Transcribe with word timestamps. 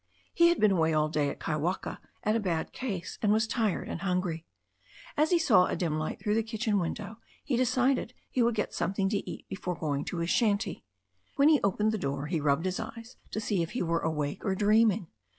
He 0.33 0.47
had 0.47 0.59
been 0.59 0.71
away 0.71 0.93
all 0.95 1.09
day 1.09 1.29
at 1.29 1.39
Kaiwaka 1.39 1.99
at 2.23 2.35
a 2.35 2.39
bad 2.39 2.73
case, 2.73 3.19
and 3.21 3.31
was 3.31 3.45
tired 3.45 3.87
and 3.87 4.01
hungry. 4.01 4.47
As 5.15 5.29
he 5.29 5.37
saw 5.37 5.67
a 5.67 5.75
dim 5.75 5.99
light 5.99 6.19
through 6.19 6.33
the 6.33 6.41
kitchen 6.41 6.79
window 6.79 7.17
he 7.43 7.55
decided 7.55 8.15
he 8.31 8.41
would 8.41 8.55
get 8.55 8.73
something 8.73 9.09
to 9.09 9.29
eat 9.29 9.47
before 9.47 9.75
going 9.77 10.03
to 10.05 10.17
his 10.17 10.31
shanty. 10.31 10.83
When 11.35 11.49
he 11.49 11.61
opened 11.61 11.91
the 11.91 11.99
door 11.99 12.25
he 12.25 12.41
rubbed 12.41 12.65
his 12.65 12.79
eyes 12.79 13.17
to 13.29 13.39
see 13.39 13.61
if 13.61 13.73
he 13.73 13.83
were 13.83 13.99
awake 14.01 14.43
or 14.43 14.55
dreaming. 14.55 15.05